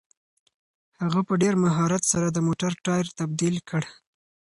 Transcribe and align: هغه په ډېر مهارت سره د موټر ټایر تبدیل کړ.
هغه 1.01 1.19
په 1.27 1.33
ډېر 1.41 1.55
مهارت 1.65 2.03
سره 2.11 2.27
د 2.31 2.37
موټر 2.47 2.71
ټایر 2.85 3.07
تبدیل 3.19 3.55
کړ. 3.69 3.83